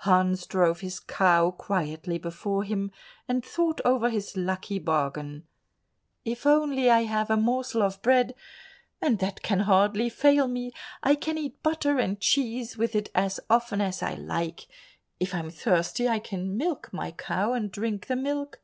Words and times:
Hans 0.00 0.44
drove 0.44 0.80
his 0.80 1.00
cow 1.00 1.50
quietly 1.50 2.18
before 2.18 2.64
him, 2.64 2.92
and 3.26 3.42
thought 3.42 3.80
over 3.82 4.10
his 4.10 4.36
lucky 4.36 4.78
bargain. 4.78 5.46
"If 6.22 6.44
only 6.44 6.90
I 6.90 7.04
have 7.04 7.30
a 7.30 7.38
morsel 7.38 7.82
of 7.82 8.02
bread—and 8.02 9.20
that 9.20 9.40
can 9.40 9.60
hardly 9.60 10.10
fail 10.10 10.48
me—I 10.48 11.14
can 11.14 11.38
eat 11.38 11.62
butter 11.62 11.98
and 11.98 12.20
cheese 12.20 12.76
with 12.76 12.94
it 12.94 13.08
as 13.14 13.40
often 13.48 13.80
as 13.80 14.02
I 14.02 14.16
like; 14.16 14.66
if 15.18 15.34
I 15.34 15.38
am 15.38 15.48
thirsty, 15.48 16.10
I 16.10 16.18
can 16.18 16.58
milk 16.58 16.92
my 16.92 17.10
cow 17.12 17.54
and 17.54 17.72
drink 17.72 18.06
the 18.08 18.16
milk. 18.16 18.60